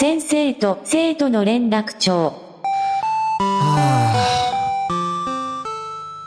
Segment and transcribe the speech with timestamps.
[0.00, 2.32] 先生と生徒の連絡帳。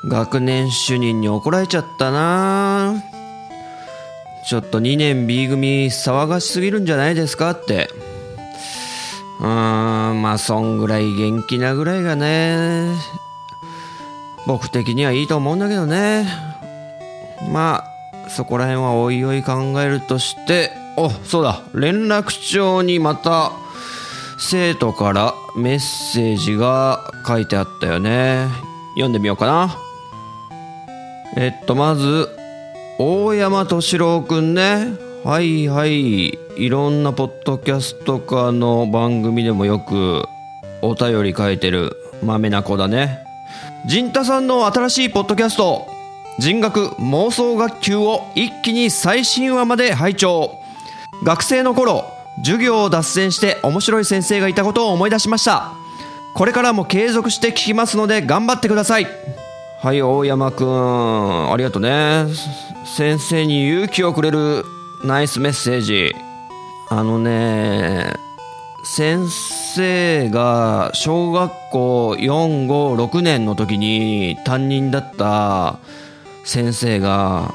[0.05, 3.02] 学年主任に怒られちゃったな。
[4.45, 7.88] ちょっと2年 B 組騒がしすぎるんじゃないですかって。
[9.39, 12.93] うーんまあそんぐらい元気なぐらいがね。
[14.48, 16.27] 僕的にはいいと思うんだけどね。
[17.49, 20.73] まあそこら辺はおいおい考えるとして。
[20.98, 21.62] おそうだ。
[21.73, 23.54] 連絡帳にまた
[24.43, 28.48] 生徒からメッセージが書いてあったよね。
[28.95, 29.77] 読んでみようかな。
[31.37, 32.27] えっとまず
[32.98, 34.98] 大山敏郎くんね。
[35.23, 36.39] はいはい。
[36.57, 40.25] いろんなポッドキャストかの番組でもよく
[40.81, 43.20] お便り書いてるまめな子だね。
[43.85, 45.87] 陣太さんの新しいポッドキャスト。
[46.39, 50.59] 人学妄想学級を一気に最新話まで拝聴。
[51.23, 55.74] 学生の頃授業を脱線して面白い先生がいたことを思い出しました。
[56.34, 59.07] これからも継続して聞きますので頑張ってください。
[59.79, 61.51] はい大山くん。
[61.51, 62.26] ありがとうね。
[62.85, 64.63] 先生に勇気をくれる
[65.03, 66.16] ナイスメッセージ。
[66.90, 68.13] あのね
[68.84, 75.79] 先生が小学校456年の時に担任だった
[76.44, 77.53] 先生が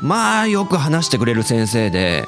[0.00, 2.24] まあよく話してくれる先生で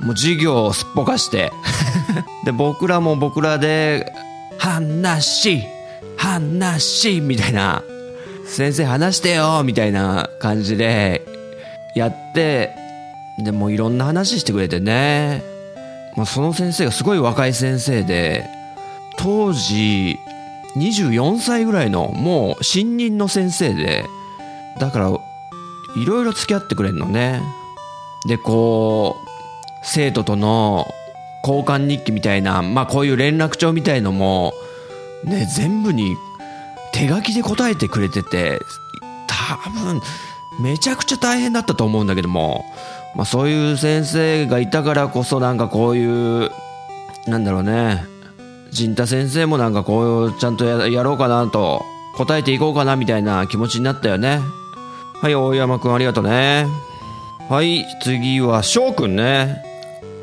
[0.00, 1.52] もう授業をすっぽかして。
[2.44, 4.12] で僕らも僕らで
[4.58, 5.62] 話
[6.16, 7.82] 話みたいな。
[8.50, 11.24] 先生話してよみたいな感じで
[11.94, 12.74] やって
[13.38, 15.44] でもいろんな話してくれてね、
[16.16, 18.44] まあ、その先生がすごい若い先生で
[19.18, 20.18] 当時
[20.76, 24.04] 24歳ぐらいのもう新任の先生で
[24.80, 27.40] だからいろいろ付き合ってくれるのね。
[28.26, 29.29] でこう
[29.82, 30.86] 生徒との
[31.42, 34.52] 交換日記みたいなまあこういう連絡帳みたいのも
[35.24, 36.16] ね全部に
[36.92, 38.60] 手書きで答えてくれてて
[39.26, 40.00] 多分
[40.60, 42.64] めちゃくちゃ大変だったと思うんだけども、
[43.14, 46.50] まあ、そういう先生がいたからこそなんかこういう
[47.26, 48.04] なんだろうね
[48.70, 51.84] 陣太先生もなんかこうちゃんとやろうかなと
[52.16, 54.40] 答えていこうかなみたいな気持ちになったよね。
[55.20, 56.66] はい大山くんありがとうね。
[57.48, 59.69] はい次は翔くんね。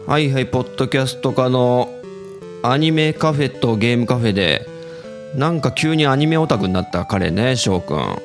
[0.08, 1.90] はいはいポッドキャスト科の
[2.64, 4.66] アニメカフェとゲームカフェで
[5.36, 8.16] なんか急にアニメオタクになった彼ね翔くん。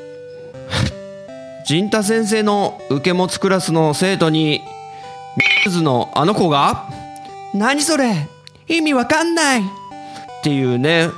[1.66, 4.60] 陣太先生の受け持つクラスの生徒に
[5.66, 6.88] ミズのあの子が
[7.52, 8.28] 「何それ？
[8.68, 9.64] 意味わかんない!」っ
[10.44, 11.08] ていうね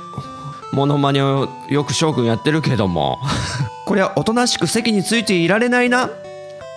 [0.73, 3.19] モノマネをよく翔くんやってるけども。
[3.85, 6.09] これはおとなしく席についていられないな。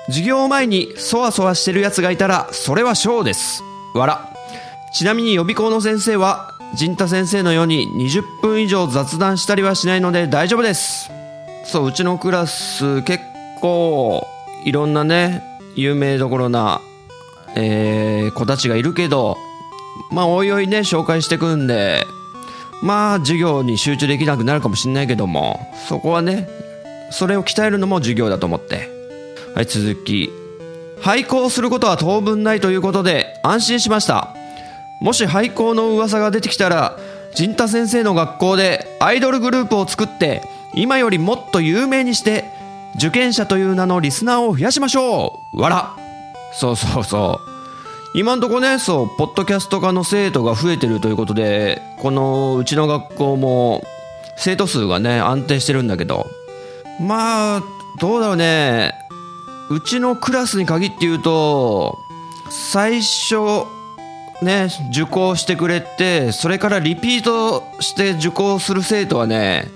[0.08, 3.62] 授業前にそわそわしてるやつがいたらそれは翔です
[3.98, 4.28] わら
[4.92, 11.10] ちなみに予備校の先生は陣太先生のように20分以上雑談したりはしないので大丈夫です。
[11.64, 13.22] そううちのクラス結
[13.60, 14.26] 構
[14.64, 15.42] いろんなね
[15.76, 16.80] 有名どころな、
[17.54, 19.36] えー、子たちがいるけど
[20.10, 22.04] まあおいおいね紹介してくんで
[22.82, 26.48] まあ授業に集中できなくなるかもしんないけどもそこはね
[27.10, 28.98] それを鍛えるのも授業だと思って。
[29.54, 30.37] はい続き。
[31.00, 34.34] 廃校することは当分ないということで安心しました。
[35.00, 36.96] もし廃校の噂が出てきたら
[37.34, 40.42] 陣太先生の学校でアイドルグループを作って
[40.74, 42.44] 今よりもっと有名にして
[42.96, 45.60] 受験者という名のリスナーを増やしましょう。
[45.60, 45.96] わら
[46.52, 47.48] そうそうそう。
[48.14, 53.84] 今んとこねそうポッドキャスト科の生徒が増えてるということでこのうちの学校も
[54.36, 56.26] 生徒数がね安定してるんだけど。
[57.00, 57.62] まあ
[58.00, 59.07] どうだろうね。
[59.70, 61.98] うちのクラスに限って言うと
[62.50, 63.36] 最初
[64.42, 69.70] ね受講してくれてそれからリピートして受講する生徒はね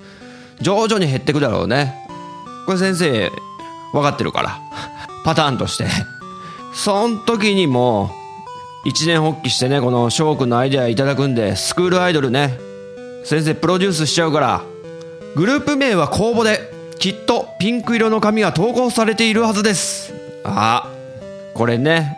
[0.60, 1.94] 徐々に減ってくだろうね。
[2.66, 3.30] これ先生
[3.92, 4.60] 分かってるから。
[5.24, 5.86] パターンとして。
[6.72, 8.10] そん時にも
[8.84, 12.58] 一年発起してねこの翔くんのアイデアいただくんでスクールアイドルね
[13.24, 14.62] 先生プロデュースしちゃうから
[15.36, 16.71] グループ名は公募で。
[17.02, 20.14] きっとピンク色の紙が投稿されているはずです
[20.44, 20.88] あ
[21.52, 22.16] これね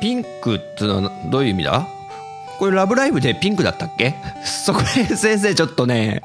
[0.00, 1.86] ピンクってのはどういう意味だ？
[2.58, 4.14] これラブライブでピンクだったっけ？
[4.42, 6.22] そこで先生ちょっとね、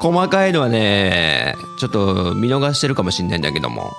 [0.00, 3.92] 細かいのはね、ちょっと見逃してるかもしんないんだけども。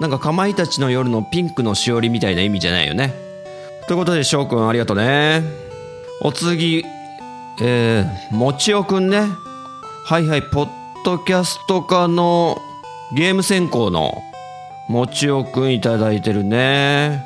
[0.00, 3.14] なんかかまいたちの夜のピンクのしおりみたいな意味じゃないよね。
[3.88, 5.42] ということで翔くんありがとうね。
[6.20, 6.84] お次、
[7.62, 9.22] えー、もちおくんね。
[10.04, 10.68] はいはい、ポッ
[11.04, 12.58] ドキャスト化の
[13.12, 14.24] ゲーム専攻の
[14.88, 17.24] もちおくんいただいてるね。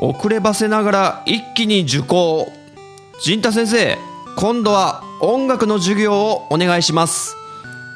[0.00, 2.50] 遅ればせながら一気に受講。
[3.22, 3.98] 陣太先生、
[4.36, 7.36] 今度は音楽の授業をお願いします。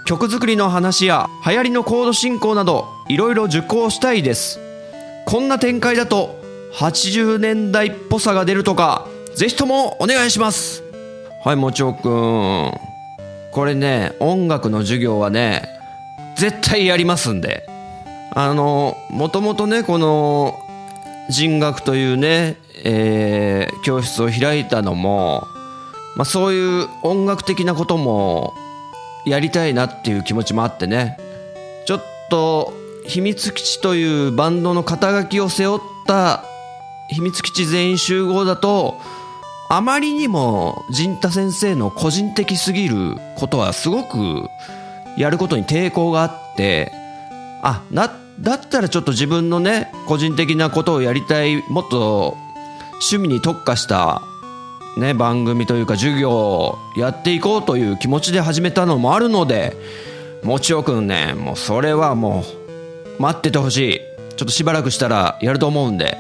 [0.05, 4.61] 曲作りの話や流行りのコード進行などいろいろ受講したいです。
[5.25, 6.39] こんな展開だと
[6.75, 10.83] 80年代っぽさが出るとか、ぜひともお願いします。
[11.45, 12.73] はい、もちおくん。
[13.53, 15.76] これね、音楽の授業はね、
[16.37, 17.67] 絶対やりますんで。
[18.33, 20.59] あの、もともとね、この、
[21.29, 25.47] 人学というね、えー教室を開いたのも、
[26.17, 28.53] まあ、そういう音楽的なことも
[29.25, 31.17] やりたいなっていう気持ちもあってね
[31.87, 32.73] ちょっと
[33.07, 36.43] 秘密基地というバンドの肩書きを背負った
[37.11, 38.99] 秘密基地全員集合だと
[39.69, 44.49] あまりにも陣太先生の個人的すぎることはすごく
[45.17, 46.93] やることに抵抗があって
[47.63, 52.37] あなだったらちょっと自分のね個人的なことをやりたいもっと
[52.93, 54.23] 趣味に特化した
[54.97, 59.77] ね、番組というか授業をやっていこうという気持ちで始めたのもあるので
[60.43, 62.45] もちおくんねもうそれはも
[63.19, 64.01] う待っててほしい。
[64.37, 66.17] ちょっとしばらくしたらやると思うんで。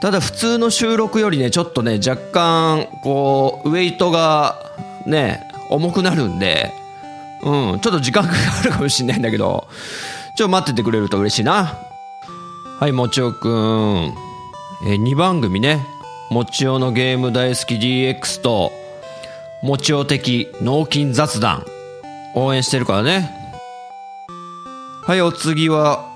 [0.00, 4.72] ただ普通の収録よりねちょっとね若干こうウェイトが
[5.06, 6.72] ね重くなるんで
[7.42, 7.80] うん。
[7.80, 9.68] ちょっと時間がかかるかもしれないんだけど。
[10.36, 11.78] ちょっと待っててくれると嬉しいな。
[12.78, 14.14] はいもちおくん。
[14.86, 15.86] え2番組ね。
[16.30, 18.72] もちおのゲーム大好き DX と
[19.62, 21.64] もちお的脳筋雑談。
[22.34, 23.30] 応援してるからね。
[25.06, 26.12] はいお次は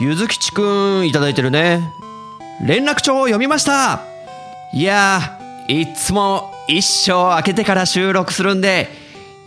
[0.00, 0.62] ゆずきちく
[1.00, 1.92] んいただいてるね。
[2.64, 4.00] 連絡帳を読みました。
[4.72, 8.88] いやーいつも一生開けてから収録するんで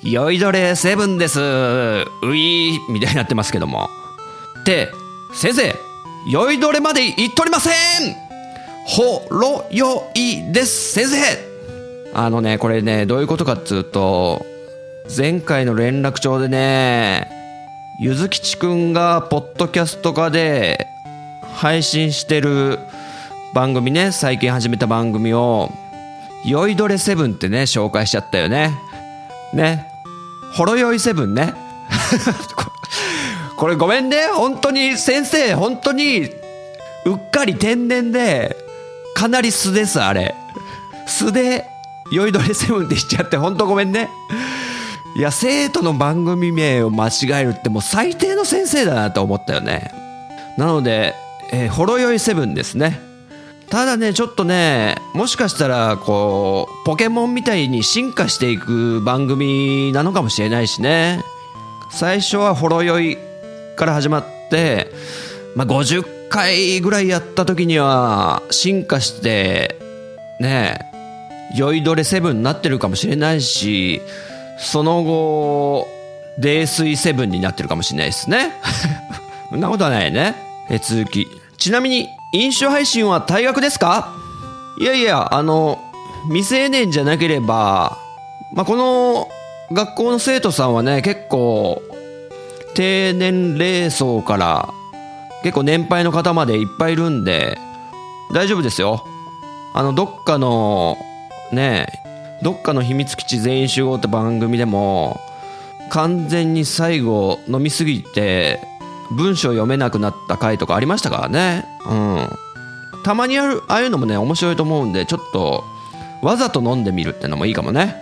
[0.03, 1.39] 酔いどれセブンです。
[1.39, 3.89] ういーみたいになってますけども。
[4.59, 4.89] って
[5.33, 5.73] 先生
[6.29, 7.73] 酔いどれまで言っとりません。
[8.85, 10.94] ほろよいです。
[10.94, 11.17] 先生。
[12.13, 14.45] あのねこれねどういうことかっつうと
[15.15, 17.27] 前回の連絡帳でね
[18.00, 20.85] ゆずきちくんがポッドキャスト化で
[21.55, 22.77] 配信してる
[23.53, 25.71] 番組ね最近始めた番組を
[26.45, 28.77] 「酔いどれセブン」ってね紹介しちゃったよね。
[29.53, 29.92] ね。
[30.53, 31.53] ほろ酔いセブンね。
[33.57, 34.27] これごめんね。
[34.27, 36.29] 本当に先生本当に
[37.05, 38.55] うっかり天然で
[39.15, 40.35] かなり素ですあれ。
[41.07, 41.65] 素で
[42.11, 44.09] 酔いどれセブンって言っちゃって本当ごめんね。
[45.15, 49.91] いや生徒の番組名を間違えるってもう最低の先生だなと思ったよね。
[50.57, 51.15] なので、
[51.51, 53.00] えーほろ酔いセブンですね。
[53.69, 61.24] ただねちょっとねもしかしたらこうポケモンみたいに進化していく番組なのかもしれないしね。
[61.89, 63.18] 最初はほろ酔い
[63.75, 64.92] から始まって、
[65.56, 69.77] まあ、50回ぐらいやった時には進化して
[70.39, 70.79] ね
[71.55, 74.01] 酔いどれセブンになってるかもしれないし
[74.58, 75.88] その後
[76.39, 78.53] 泥酔セブンになってるかもしれないですね。
[79.51, 80.36] そんなことはないね。
[80.70, 81.27] え続き。
[81.58, 84.11] ちなみに飲酒配信は退学ですか？
[84.79, 85.79] いやいやあの
[86.29, 87.99] 未成年じゃなければ、
[88.53, 89.29] まあ、この
[89.71, 91.79] 学校の生徒さんはね結構
[92.73, 94.73] 低年齢層から
[95.43, 97.59] 結構年配の方までいっぱいいるんで
[98.33, 99.05] 大丈夫ですよ。
[99.75, 100.97] あのどっかの
[101.51, 101.87] ね
[102.41, 105.21] どっかの秘密基地全員集合って番組でも
[105.91, 108.59] 完全に最後飲みすぎて
[109.13, 111.65] 文章読めなくなった回とかありましたからね。
[111.88, 112.29] うん。
[113.03, 115.63] たまにあるああいうのもね面白いと思うんでちょっと
[116.22, 117.96] わざと飲んでみるってのもいいかもね。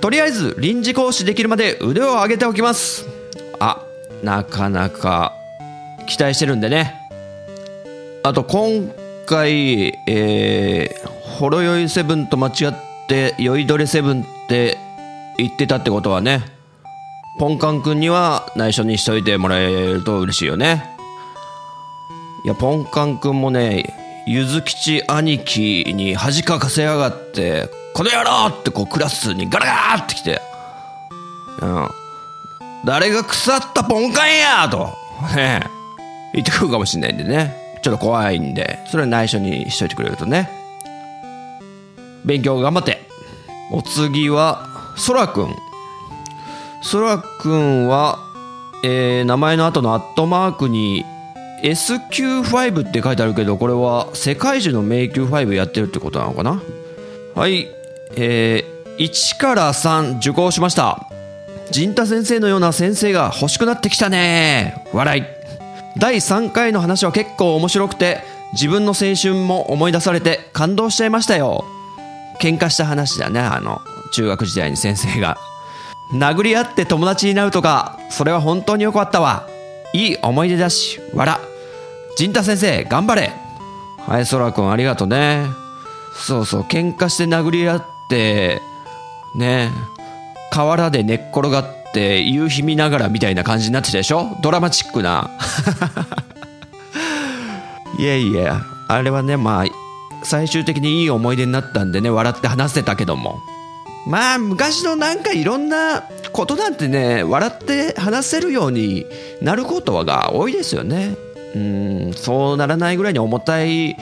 [0.00, 3.06] とりあえず臨時講師できるまで腕を上げておきます。
[3.60, 3.84] あ
[4.22, 5.32] なかなか
[6.06, 6.94] 期待してるんでね。
[8.22, 8.92] あと今
[9.26, 11.08] 回えー、
[11.38, 12.74] ほろ酔いセブンと間違っ
[13.08, 14.78] て酔いどれセブンって
[15.36, 16.57] 言ってたってことはね
[17.38, 20.96] ポンカン君には内緒にしといてもらえると嬉しいよね
[22.44, 23.84] いやポンカン君もね
[24.26, 30.42] ゆずきち兄貴に恥かかせやがって「この野郎!」ってこうクラスにガラガーって来て
[31.62, 31.88] 「うん
[32.84, 34.92] 誰が腐ったポンカンや!」と
[35.34, 35.62] ね
[36.34, 40.50] 言ってくるかもしれないんでねちょっと怖いんでそれは内緒にしといてくれるとね
[42.24, 43.00] 勉強頑張って
[43.70, 44.66] お次は
[44.96, 45.56] そらくん
[46.82, 48.18] そらくんは、
[48.84, 51.04] えー名前の後のアットマークに
[51.62, 56.62] SQ5 って書いてあるけどこれは世界中の迷宮5やってるってことなのかな？
[57.34, 57.68] はい。
[58.16, 61.08] えー1から3受講しました。
[61.70, 64.84] 陣太先生のような先生が欲しくなってきたね。
[64.92, 65.22] 笑い。
[65.98, 68.22] 第3回の話は結構面白くて
[68.54, 71.64] 自分の青春も思い出されて感動しちゃいましたよ。
[72.40, 73.80] 喧嘩した話だねあの
[74.12, 75.38] 中学時代に先生が。
[76.12, 79.46] 殴り合って友達になるとかそれは本当によかったわ。
[79.92, 81.38] いい思い出だし笑。
[82.16, 83.32] 陣太先生頑張れ。
[84.06, 85.46] はいそらくんありがとうね。
[86.14, 88.60] そうそう喧嘩して殴り合って
[89.36, 89.70] ね。
[90.50, 94.36] 河原で寝っ転がって夕日見ながらみたいな感じになってたでしょ？
[94.40, 95.30] ドラマチックな。
[97.98, 99.64] いやいやあれはねまあ
[100.22, 103.40] 最終的にいい思い出になったんでね笑って話せたけども。
[104.08, 109.04] まあ昔のなんかいろんなことなんてね笑って話せるように
[109.42, 111.14] なることが多いですよね。
[111.54, 113.96] うんそうならないぐらいに重たい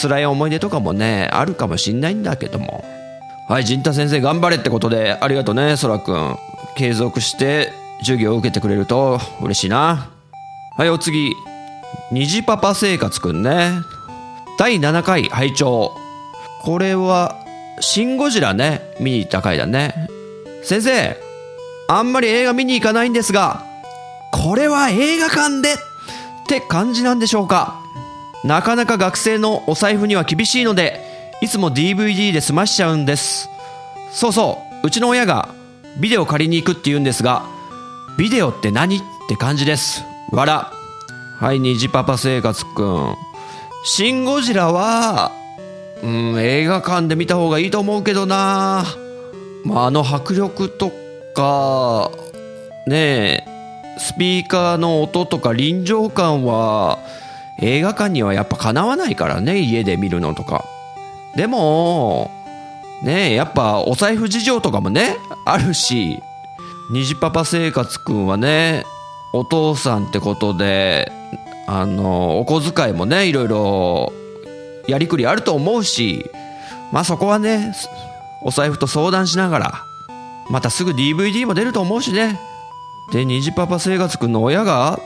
[0.00, 2.84] 辛い思い出とかもねあるかもしんないんだけども。
[3.48, 6.36] はい陣太先生頑張れってことでありがとうねそらくん。
[6.76, 10.10] 継続して授業を受けてくれると嬉しいな。
[10.76, 11.32] はいお次。
[12.12, 13.70] 虹パパ生活くんね。
[14.58, 15.96] 第7回拝聴。
[16.62, 17.45] これは
[17.80, 20.08] シン・ゴジラね見に行った回だね。
[20.62, 21.16] 先生
[21.88, 23.64] あんまり映画見に行かないんですが
[24.32, 25.76] これは映画館でっ
[26.48, 27.80] て感じなんでしょうか。
[28.44, 31.00] なかなか学生のお財布には厳しいので
[31.40, 33.48] いつも DVD で済ましちゃうんです。
[34.12, 35.48] そうそううちの親が
[36.00, 37.44] ビデオ借りに行くって言うんですが
[38.18, 38.96] ビデオって何？
[38.96, 40.04] って感じです。
[40.32, 40.72] わら
[41.38, 43.16] はい虹パパ生活くん。
[43.84, 45.32] シン・ゴジラは
[46.02, 48.84] うん映画館で見た方がいいと思うけどな、
[49.64, 50.92] まあ、あの迫力と
[51.34, 52.10] か
[52.86, 56.98] ねえスピーカーの音とか臨場感は
[57.60, 60.64] 映画館にはやっぱかなわないからね家で見るのとか。
[61.36, 62.30] でも
[63.02, 66.22] ねえやっぱお財布事情とかもねあるし
[66.90, 68.84] 虹パパ生活くんはね
[69.34, 71.12] お父さんってことで
[71.66, 74.12] あのお小遣いもねいろいろ
[74.88, 76.30] やりくりあると思うし
[76.92, 77.74] まあそこはね
[78.42, 79.84] お財布と相談しながら
[80.50, 82.38] またすぐ DVD も出ると思うしね。
[83.12, 84.98] で虹パパ生活くんの親が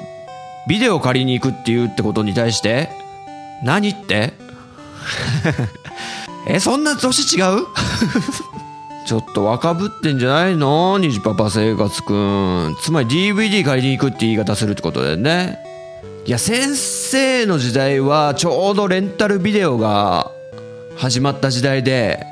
[0.68, 2.90] ビデオ借りに行くっていうってことに対して
[3.62, 4.34] 何って？
[6.46, 7.66] えそんな年違う？
[9.06, 10.99] ちょっと若ぶってんじゃないの？
[10.99, 12.76] 虹パパ生活くん。
[12.80, 15.58] つまり DVD 借りに行くって言い方するってことだよね。
[16.30, 20.30] いや先生の時代はちょうどレンタルビデオが
[20.96, 22.25] 始まった時代で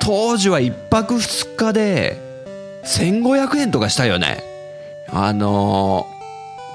[0.00, 2.18] 当時は1泊2日で
[2.86, 4.42] 1500円とかしたよね。
[5.10, 6.06] あの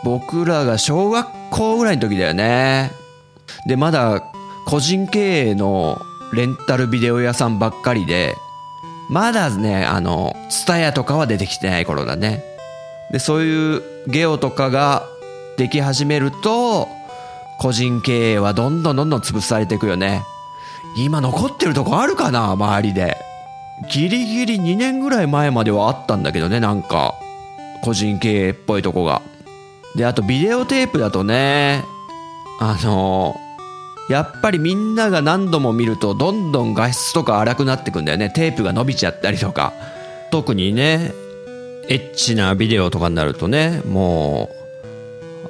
[0.03, 2.91] ー僕らが小学校ぐらいの時だよね。
[3.65, 4.21] でまだ
[4.67, 5.99] 個人経営の
[6.31, 8.35] レンタルビデオ屋さんばっかりで
[9.09, 12.43] まだねあの TSUTAYA とかは出てきてない頃だね。
[13.11, 15.07] でそういうゲオとかが
[15.57, 16.87] でき始めると
[17.59, 20.23] 個人経営はどんどんどんどん潰されていくよね。
[20.97, 23.17] 今残ってるとこあるかな周りで。
[23.89, 27.15] ギリギリ2年ぐらい前まではあったんだけどねなんか。
[27.83, 29.21] 個人経営っぽいとこが。
[29.95, 31.83] であとビデオテープだとね
[32.59, 33.35] あの
[34.09, 38.29] やっぱりみんなが何度も見るとどんどん画質とか荒くなってくんだよね。
[38.29, 39.73] テープが伸びちゃったりとか。
[40.31, 41.11] 特にね
[41.89, 44.60] エッチなビデオとかになるとねもう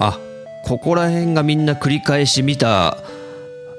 [0.02, 0.20] あ
[0.64, 2.98] ここら辺がみんな繰り返し見た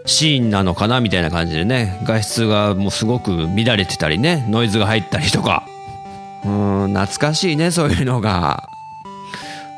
[0.07, 2.01] シーンなのかなみたいな感じでね。
[2.05, 4.45] 画質がもうすごく乱れてたりね。
[4.49, 5.65] ノイズが入ったりとか。
[6.45, 8.69] うーん懐かしいねそういうのが。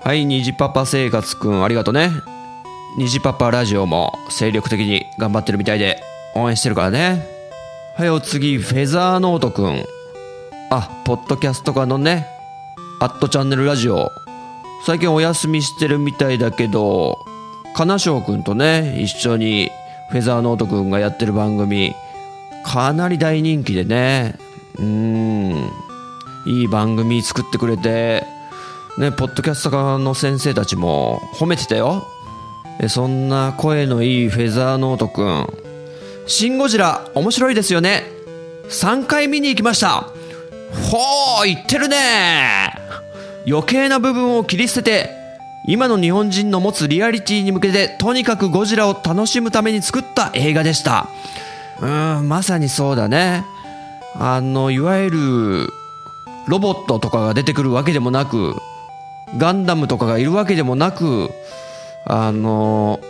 [0.02, 2.10] はい虹パパ生活くんありがとうね
[2.98, 6.02] 虹パパラジオも精力的に頑張ってるみたいで
[6.34, 7.26] 応援してるからね。
[7.96, 9.84] はいお次フェザーノートくん。
[10.70, 12.26] あポッドキャスト化のね
[13.00, 14.10] アットチャンネルラジオ
[14.86, 17.24] 最近お休みしてるみたいだけど
[17.74, 19.70] 金賞くんとね一緒に
[20.10, 21.94] フェザーノートくんがやってる番組
[22.64, 24.38] かなり大人気でね
[24.76, 25.70] うーん
[26.46, 28.24] いい番組作ってくれて
[28.98, 32.06] ねポッドキャスト科の先生たちも褒めてたよ。
[32.88, 35.46] そんな声のいいフェザーノートくん
[36.26, 38.02] 「シン・ゴジラ面白いですよね。
[38.68, 40.08] 3回見に行きました。
[40.90, 42.73] ほー言ってるね
[43.46, 45.24] 余計な部分を切り捨てて
[45.66, 51.08] 今の日本人の持つリアリティに向けてとにかくゴジラを楽しむために作った映画でした。
[51.80, 53.44] うーんまさにそうだね。
[54.14, 55.68] あのいわゆる
[56.46, 58.54] ロボットとかが出てくるわけでもなく
[59.38, 61.30] ガンダムとかがいるわけでもなく
[62.06, 63.00] あの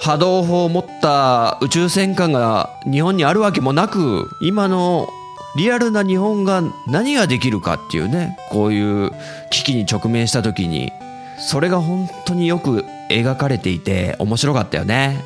[0.00, 5.08] 波動砲を持った宇宙戦艦が日本にあるわけもなく今の
[5.56, 9.10] リアルな日本が何ができるかっていうねこういう
[9.50, 10.92] 危機に直面した時に
[11.40, 15.24] それが本当によく描かれていて面白かったよね。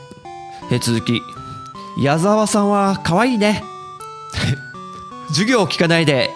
[0.70, 1.20] え続き。
[2.00, 3.62] 矢沢さんは可愛いね。
[5.28, 6.30] 授業を聞かないで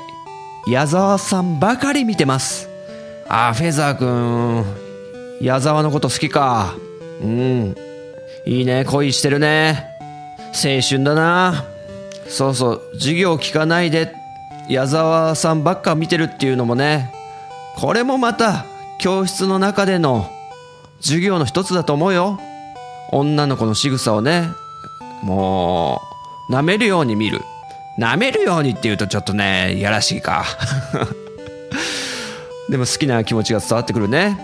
[0.67, 2.69] 矢沢さんばかり見てます。
[3.29, 4.65] あフェザーくん
[5.41, 6.75] 矢沢のこと好きか。
[7.23, 7.77] うん。
[8.45, 8.85] いいね。
[8.85, 9.85] 恋してるね。
[10.53, 11.78] 青春だな。
[12.29, 14.15] そうそう授業聞かないで
[14.69, 17.13] 矢沢さんばっか見てるっていうのもね
[17.77, 18.67] これもまた
[18.99, 20.31] 教室の中での
[21.01, 22.41] 授業の一つだと思うよ。
[23.11, 24.49] 女の子の仕草をね
[25.23, 26.03] も
[26.51, 27.41] う舐めるように見る。
[27.99, 30.45] 舐めるようにって言うとちょっとねいやらしいか。
[32.69, 34.39] でも好きな気持ちが伝わってくるね。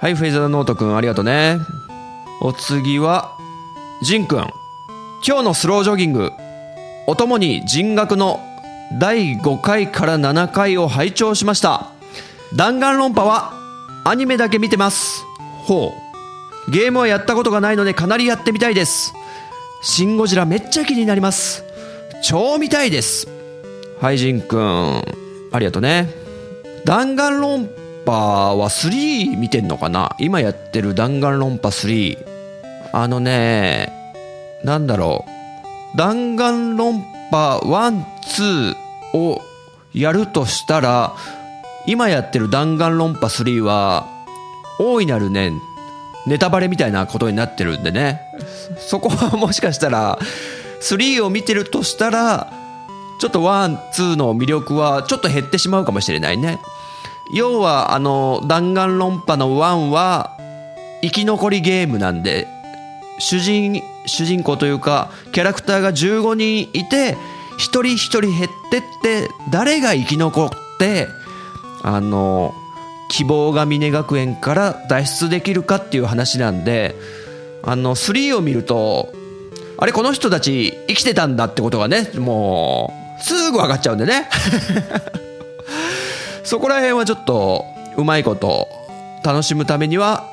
[0.00, 1.58] はいフェイザーノートくんありがとうね。
[2.40, 3.32] お次は
[4.02, 4.38] ジンくん
[5.26, 6.32] 今日のスロージョギング。
[7.06, 8.40] お供に人学の
[8.98, 11.88] 第5回から7回を拝聴しました。
[12.56, 13.52] 弾丸論破は
[14.04, 15.24] アニメだけ見てます。
[15.64, 15.92] ほ
[16.68, 16.70] う。
[16.70, 19.12] ゲームはやったことがないのでかなりやってみたいです。
[19.82, 21.64] シン・ゴジラめっちゃ気になります。
[22.22, 23.28] 超見たいです。
[24.00, 24.96] はいジンくん
[25.52, 26.08] ありがとうね。
[26.84, 27.68] 弾丸論
[28.04, 30.14] 破は3見てんのかな？
[30.18, 32.18] 今やってる弾丸論破3
[32.92, 33.92] あのね
[34.64, 35.30] なんだろう
[35.96, 37.00] 弾丸論
[37.30, 38.76] 破12
[39.14, 39.40] を
[39.94, 41.16] やるとしたら
[41.86, 44.06] 今やってる弾丸論破3は
[44.78, 45.52] 大いなるね
[46.26, 48.20] ネタバレみたいなことになってるんでね。
[48.78, 50.18] そこはもしかしたら
[50.82, 52.52] 3を見てるとしたら
[53.20, 56.58] ちょっと12の魅力はちょっと減ってしまうかもしれないね。
[57.32, 60.36] 要はあの弾丸論破の1は
[61.02, 62.46] 生き残りゲームなんで
[63.18, 67.16] 主人主人公というかキャラクターが15人いて
[67.58, 71.08] 一人一人減ってって誰が生き残って
[71.82, 72.54] あの
[73.08, 76.94] 希望が峰学園から脱出できるかっていう話なんで
[77.62, 79.12] あの3を見ると
[79.78, 84.28] あれこの人たち生きてたんだってことがねもうすぐ分かっちゃうんでね。
[86.44, 87.64] そこら辺はちょっと
[87.96, 88.68] うまいこと
[89.24, 90.24] 楽しむためには、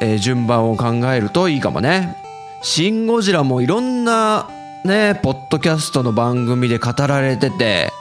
[0.00, 2.16] えー順番を考えるといいかもね
[2.62, 4.48] 「シン・ゴジラ」もいろんな
[4.84, 7.92] ねポッドキャストの番組で語られてて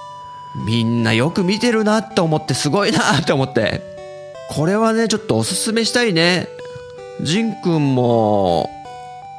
[0.65, 3.81] みんなよく見てるなって思ってすごいなって思って。
[4.49, 6.47] これはねちょっとおすすめしたいね。
[7.21, 8.69] ジンくんも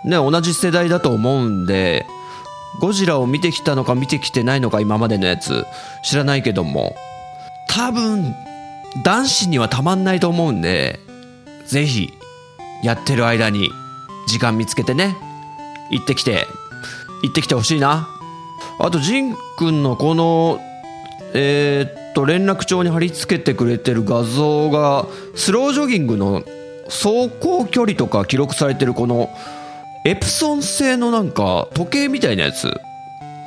[0.05, 2.07] ね同じ世代だと思うんで
[2.81, 5.65] ゴジラを見てきたのか見てきてないのか今までのやつ
[6.03, 6.95] 知らないけども。
[7.69, 8.35] 多分
[9.05, 10.99] 男子にはたまんないと思うんで
[11.67, 12.11] ぜひ
[12.83, 13.71] やってる間に。
[14.29, 15.17] 時間見つけてね。
[15.91, 16.47] 行ってきて。
[17.23, 18.09] 行ってきてほしいな。
[18.79, 20.61] あとジンくんのこの
[21.35, 26.43] えーっと連絡帳に貼り付けてくれてる画像がスロージョギングの
[26.87, 29.31] 走行距離とか記録されてるこの
[30.05, 32.73] エプソン製のなんか時計みたいなやつ。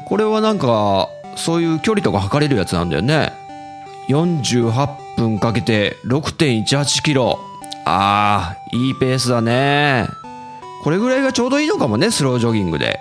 [0.05, 3.31] これはなんかそういう距離とか測れるやつなんだよね。
[4.09, 7.39] 48分かけて6.18キロ。
[7.85, 10.20] あーいいペースだね。
[10.83, 12.99] これぐらいがちょうどいいのかもねスロージョギングで。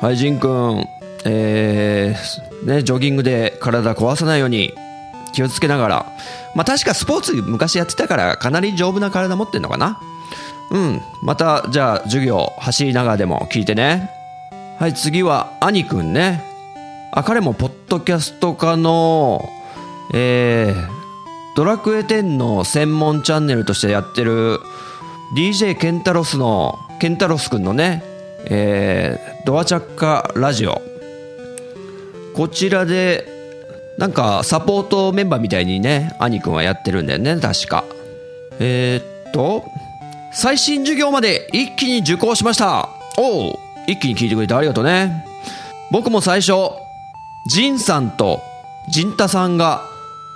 [0.00, 0.84] はいジンくん。
[1.24, 4.72] えーね、ジョギングで体壊さないように
[5.32, 6.06] 気をつけながら。
[6.54, 10.00] まあ確かスポーツ昔やってたからかなり丈夫な体持ってんのかな。
[10.70, 11.00] うん。
[11.22, 14.10] またじゃあ授業走りながらでも聞いてね。
[14.78, 16.44] はい次は兄くんね。
[17.12, 19.48] あ彼もポッドキャスト家の
[20.14, 20.88] えー、
[21.54, 24.60] ドラクエ10の専門チャンネルとしてやってる
[25.36, 28.02] DJ ケンタロスのケンタロスくんのね、
[28.46, 30.82] えー、ドアチャッカラジオ。
[32.34, 33.24] こちらで
[33.98, 37.84] なんかサポートメンバーみたいにね兄くんはやってるんだよね確か。
[38.58, 39.64] えー、っと
[40.32, 42.88] 最新授業まで一気に受講しました。
[43.16, 43.54] おう
[43.86, 45.24] 一気に聞いてくれてありがとうね。
[45.90, 46.52] 僕も最初
[47.48, 48.42] ジンさんと
[48.88, 49.82] ジンタさんが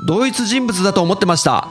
[0.06, 1.68] 同一人物だと思ってました。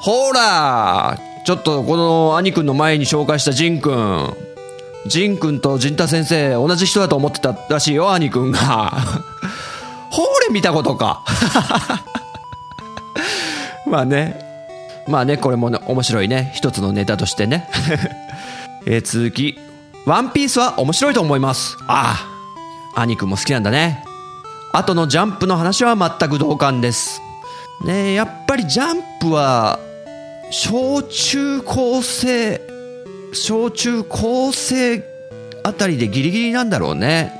[0.00, 4.34] ほらちょっとこの兄くんの前に紹介したジンくん。
[5.06, 8.92] ジンくんとジンタ先生同じ人だと思ってたらしいよ兄くんが。
[10.12, 11.24] ほれ見たことか。
[13.88, 14.38] まあね。
[15.08, 16.52] まあねこれもね面白いね。
[16.54, 17.66] 一つのネタとしてね。
[18.84, 19.58] えー続き
[20.04, 21.78] 「ワンピースは面白いと思います。
[21.86, 22.26] あ
[22.94, 23.00] あ。
[23.00, 24.04] 兄くんも好きなんだね。
[24.74, 27.22] 後のジャンプの話は全く同感です。
[27.86, 29.78] ねやっぱりジャンプは、
[30.50, 32.60] 小中高生、
[33.32, 35.04] 小中高生
[35.62, 37.32] あたりでギリギリなんだろうね。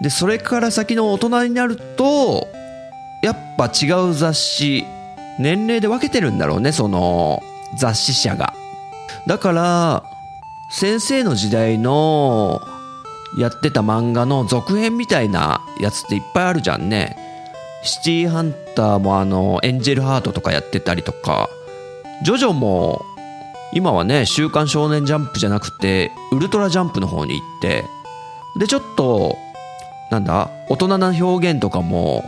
[0.00, 2.46] で、それから先の大人になると、
[3.22, 4.84] やっぱ違う雑誌、
[5.40, 7.42] 年齢で分けてるんだろうね、その
[7.76, 8.54] 雑誌社が。
[9.26, 10.04] だから、
[10.70, 12.60] 先生の時代の
[13.38, 17.16] やってた漫画の続編みたいなやつっていっぱいあるじゃんね。
[17.82, 21.48] シティーハンターもあの、エンジェルハートとかやってたりとか、
[22.22, 23.02] ジョジョも、
[23.72, 27.84] 今はね、週刊少年ジャンプじゃなくて、ウルトラジャンプの方に行って、
[28.58, 29.36] で、ちょっと、
[30.10, 32.24] なんだ、大人な表現とかも、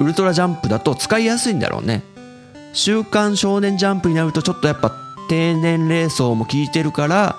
[0.00, 2.02] ウルトラジャンプだと使いやすいんだろうね。
[2.74, 4.92] 週刊少年ジャンプになるとちょっとやっぱ
[5.30, 7.36] 低年齢層も聞いてるから、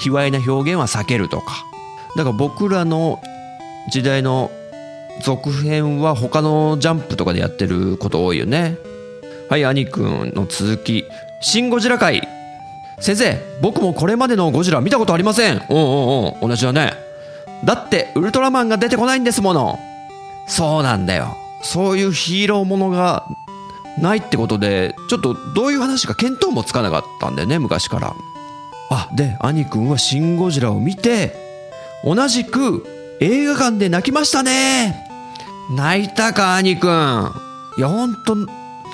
[0.00, 1.64] 卑猥な表現は避けるとか。
[2.16, 3.22] だから僕らの
[3.90, 4.50] 時代の
[5.22, 8.76] 続編は他のジャンプとかでやってること多いよね。
[9.48, 11.04] はい、兄くんの続き。
[11.40, 12.26] シン・ゴジラ界。
[13.00, 15.62] 先生、僕もこれまでのゴジラ見たことありません。
[15.68, 16.94] うんうんうん、同じだね。
[17.64, 19.78] だって、ウルトラマンが出てこないんですもの。
[20.46, 21.36] そうなんだよ。
[21.62, 23.24] そういうヒーローものが
[23.98, 28.14] ないってことで、ちょっとどういう話か見当もつかなかったんだよね、昔から。
[28.90, 31.34] あ、で、兄くんはシン・ゴジラを見て、
[32.04, 32.86] 同じく
[33.20, 35.06] 映画館で泣きましたね。
[35.70, 37.30] 泣いたか、兄くん。
[37.76, 38.36] いや、ほんと、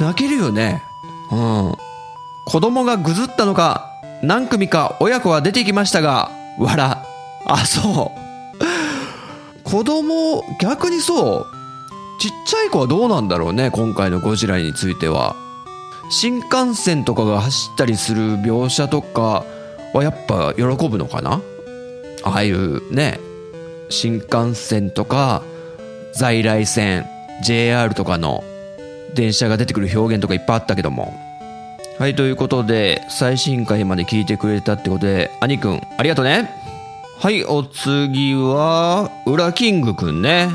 [0.00, 0.82] 泣けるよね。
[1.30, 1.74] うん。
[2.46, 3.86] 子供がぐずったのか、
[4.22, 7.04] 何組か親子は出てきましたが、わら。
[7.46, 8.20] あ、そう。
[9.62, 11.46] 子供、逆にそう。
[12.18, 15.36] ちっちゃい子はどうなんだろうね、今回のゴジラについては。
[16.10, 19.44] 新幹線とかが走ったりする描写とか
[19.94, 21.40] はやっぱ喜ぶのかな？
[22.24, 23.20] ああいうね、
[23.90, 25.42] 新幹線とか
[26.12, 27.06] 在来線、
[27.44, 28.42] JR とかの
[29.14, 31.14] 電車が出てくる表現とかいっぱいあったけども。
[31.98, 36.50] はい、ということで、最新回まで聞いてくれたってことで、兄くん、ありがとね。
[37.18, 40.48] はい、お次は、ウラキングくんね。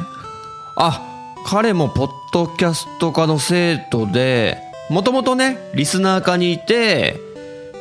[0.76, 1.02] あ、
[1.46, 4.58] 彼もポッドキャスト科の生徒で、
[4.90, 7.16] もともとね、リスナー科にいて、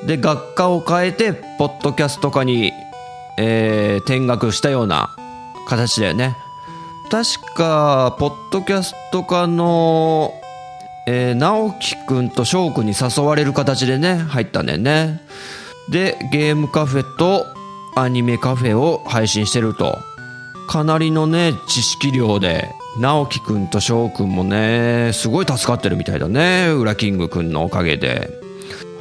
[0.05, 2.73] で、学科を変えて、ポッドキャスト科に、
[3.39, 5.17] えー、転学したような
[5.67, 6.37] 形だよね。
[7.11, 10.35] 確か、ポッドキャスト科の、
[11.07, 15.21] えー、直樹くんと翔くんに誘われる形でね、入ったんだよね。
[15.91, 17.47] で、ゲームカフェと
[17.95, 19.99] アニメカフェを配信してると。
[20.67, 26.69] かなりのね、知識量で、直樹くんと翔くんもね、すごい助かってるみたいだね。
[26.69, 28.31] ウラキングくんのおかげで。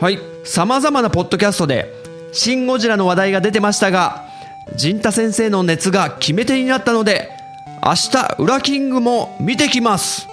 [0.02, 0.20] はい。
[0.44, 1.94] 様々なポッドキャストで、
[2.34, 4.26] シン・ゴジラの話題が出てましたが、
[4.76, 7.30] 陣太先生の熱が決め手になったので、
[7.86, 10.28] 明日、ウラキングも見てきます。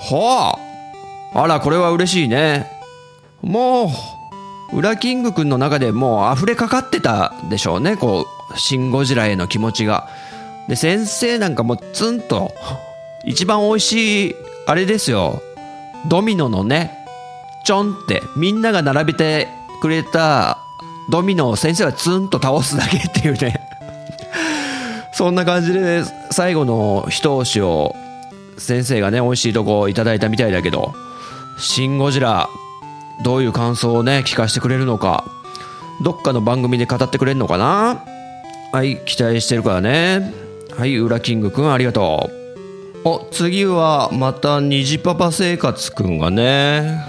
[0.00, 0.67] はあ。
[1.34, 2.70] あら、これは嬉しいね。
[3.42, 3.90] も
[4.72, 7.96] う、ウラキングくんの中でもう溢れかかってたでしょうね。
[7.96, 10.08] こう、シン・ゴジラへの気持ちが。
[10.68, 12.52] で、先生なんかもツンと、
[13.24, 14.34] 一番美味しい、
[14.66, 15.42] あれですよ。
[16.08, 17.06] ドミノのね、
[17.64, 19.48] ちょんって、みんなが並べて
[19.80, 20.58] くれた
[21.10, 23.60] ドミノを先生はツンと倒すだけっていうね。
[25.12, 27.96] そんな感じで最後の一押しを
[28.58, 30.94] 先生がね、美味しいとこいただいたみたいだけど、
[31.58, 32.48] シン・ゴジラ、
[33.22, 35.24] どういう感想をね、聞かせてくれるのか、
[36.02, 38.04] どっかの番組で語ってくれるのかな？
[38.72, 40.32] はい、期待してるからね。
[40.76, 42.30] はい、ウラキングくんありがと
[43.04, 43.08] う。
[43.08, 47.00] お、次はまた虹パパ生活くんがね、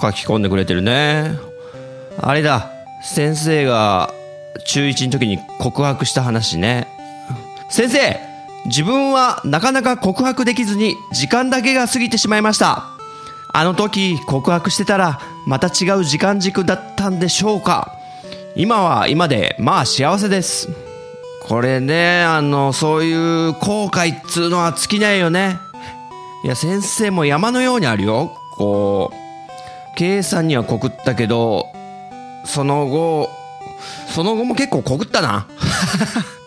[0.00, 1.32] 書き込んでくれてるね。
[2.18, 2.70] あれだ、
[3.02, 4.14] 先生が
[4.64, 6.86] 中1の時に告白した話ね。
[7.68, 8.18] 先生
[8.66, 12.86] 自分はなかなか告白できずに時間だけが過ぎてしまいました。
[13.52, 17.96] あの時告白してたらまた違う時間軸だったんでしょうか
[18.54, 20.68] 今は今でまあ幸せです。
[21.42, 23.12] これね、あの、そうい
[23.48, 25.58] う後悔っつうのは尽きないよね。
[26.44, 28.38] いや、先生も山のようにあるよ。
[28.56, 31.66] こう、K さんには告ったけど、
[32.44, 33.30] その後、
[34.14, 35.48] その後も結構告ったな。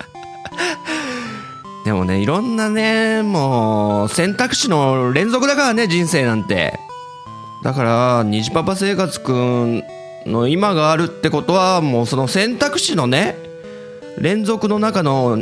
[1.84, 6.80] でもね、いろんなね、もう、選択肢の連続だからね、人生なんて。
[7.64, 9.84] だから、虹パパ生活くん
[10.26, 13.38] の今があるってことは、もうその選択肢のね、
[14.20, 15.42] 連続の中の、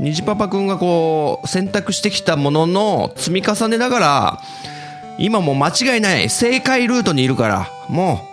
[0.00, 4.40] 虹パパくんがこう、選択してきたものの積み重ねながら、
[5.18, 8.26] 今もう間違いない正解ルートにいるから、も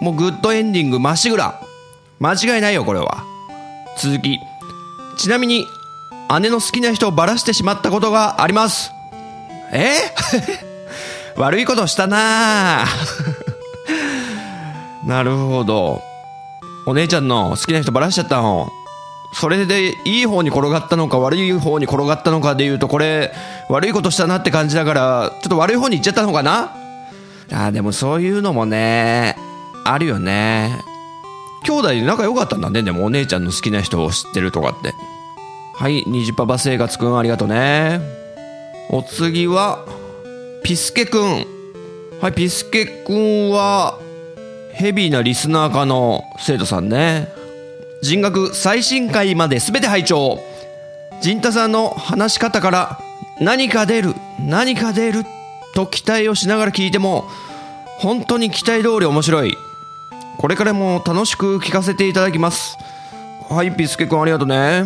[0.00, 1.60] う、もうグッドエンディングまっしぐら。
[2.18, 3.24] 間違いないよ、これは。
[3.98, 4.40] 続き。
[5.18, 5.66] ちなみに、
[6.40, 8.90] 姉の好きな人をバラしてしまったことがあります
[9.72, 9.96] え？
[11.38, 12.84] 悪いことしたな。
[15.06, 16.02] なるほど。
[16.84, 18.68] お姉ちゃんの好きな人バラしちゃったの。
[19.32, 23.32] それでいい方に転がったのか悪い方に転がったのかでいうとこれ
[23.68, 26.72] 悪いことしたなって感じだからちょっと悪い方に行っちゃったのかな。
[27.52, 29.36] あでもそういうのもね
[29.84, 30.82] あるよね。
[31.62, 32.82] 兄弟で仲良かったんだね。
[32.82, 34.92] でもお姉ちゃんの好きな人を知ってるとかって。
[35.74, 38.00] はい虹パパ生活くんありがとうね。
[38.90, 39.84] お次は
[40.62, 41.46] ピスケくん。
[42.20, 43.98] はいピスケくんは
[44.72, 47.28] ヘビーなリスナー科の生徒さんね。
[48.02, 50.40] 人学最新回まで全て拝聴。
[51.20, 52.98] 陣太さんの話し方から
[53.40, 55.24] 何か出る何か出る
[55.74, 57.24] と期待をしながら聞いても
[57.98, 59.56] 本当に期待通り面白い。
[60.38, 62.76] これからも楽しく聞かせていただきます。
[63.48, 64.84] はいピスケくんありがとうね。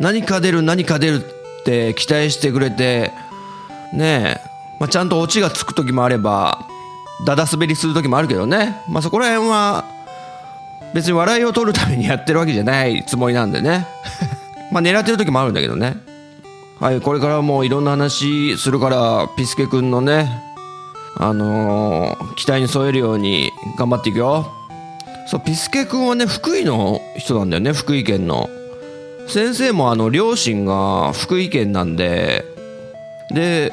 [0.00, 3.12] 何か出る何か出るって期待してくれて
[3.92, 4.40] ねえ、
[4.78, 6.66] まあ、ちゃんとオチがつく時もあれば
[7.24, 8.76] だだ滑りする時もあるけどね。
[8.88, 9.84] まあそこら辺は
[10.94, 13.86] 別に笑いを取るためにやってるわけじゃない つもりなんでね。
[14.70, 15.96] まあ狙ってる時もあるんだけどね。
[16.80, 20.30] はいこれからもいろんな話するからピスケくんのね
[21.16, 24.52] あのー期待に添えるように頑張っていくよ。
[25.26, 28.48] そうピスケくんはね福井の人なんだよね福井県の。
[29.26, 32.44] 先生もあの両親が福井県なんで
[33.34, 33.72] で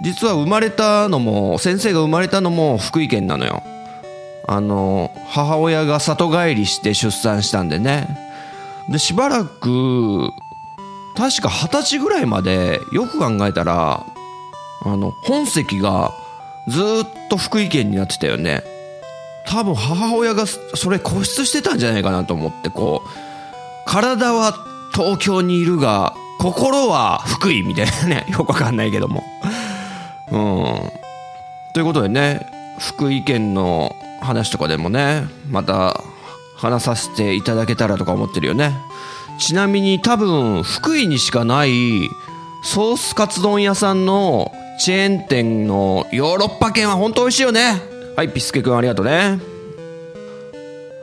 [0.00, 3.62] 実は生まれたのも先生が生まれたのも福井県なのよ。
[4.46, 8.18] あの母親が里帰りして出産したんでね。
[8.88, 10.30] でしばらく
[11.16, 14.04] 確か二十歳ぐらいまでよく考えたら
[14.84, 16.12] あの本籍が
[16.68, 16.84] ずっ
[17.30, 18.62] と福井県になってたよね。
[19.46, 23.08] 多分母親がそれ固執してたんじゃないかなと思ってこう
[23.86, 24.54] 体は
[24.94, 29.22] 東京にいるが心は福井みたいなねよくわかんないけども。
[30.34, 30.90] うん。
[31.72, 32.46] ということでね
[32.78, 36.00] 福井県の話とかでもねまた
[36.56, 38.72] 話させていただけたらとか思ってるよね。
[39.38, 42.08] ちなみに多分福井にしかない
[42.62, 47.80] ソースカツ丼屋さんのチェーン店のヨーロッパ圏は本当美味しいよね。
[48.16, 49.40] はいピスケくんありがとうね。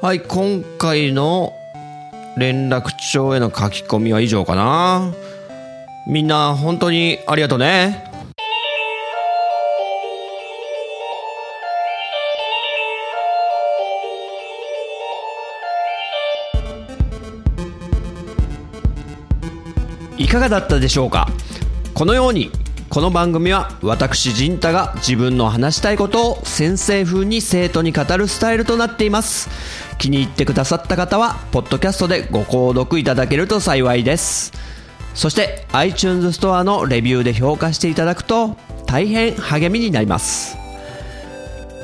[0.01, 1.53] はい今回の
[2.37, 5.13] 連絡帳への書き込みは以上かな。
[6.07, 8.11] みんな本当にありがとうね。
[20.21, 21.27] いかがだったでしょうか？
[21.95, 22.51] このように
[22.89, 29.49] この番組は私陣太が自分の話したいことを先生風に生徒に語るスタイルとなっています。
[29.97, 34.53] 気に入ってくださった方はポッドキャストでご購読いただけると幸いです。
[35.15, 40.55] そして iTunes ストアのレビューで評価していただくと大変励みになります。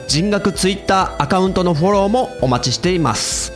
[0.07, 3.51] 人学 Twitter アカウントのフォローもお待ちしています。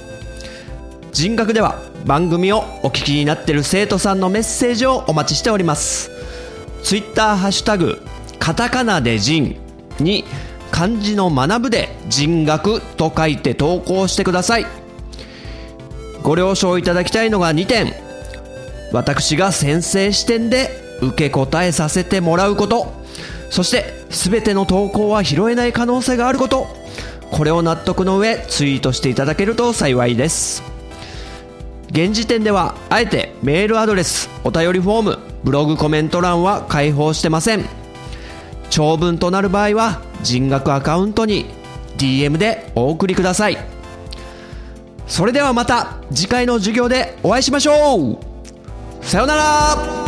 [1.11, 6.11] 人学では番組をお聞きになっている生徒さんのメッセージをお待ちしております。
[6.83, 8.01] ツイッターハッシュタグ
[8.39, 9.57] カタカナで人
[9.99, 10.25] に
[10.71, 14.65] 漢字の学ぶで人学と書いて投稿してください。
[16.23, 17.93] ご了承いただきたいのが2点。
[18.91, 20.69] 私が先生視点で
[21.01, 22.93] 受け答えさせてもらうこと。
[23.49, 26.67] そして全ての投稿は拾えない可能性があること。
[27.31, 30.70] これを納得の上ツイートしていただけると幸いです。
[31.91, 37.65] 現時点ではあえてメールアドレスお便りフォームブログコメント欄は開放してません。
[38.69, 41.47] 長文となる場合は人学アカウントに
[41.97, 43.57] DM でお送りください。
[45.05, 48.17] それではまた次回の授業でお会いしましょう。
[49.01, 50.00] さようなら。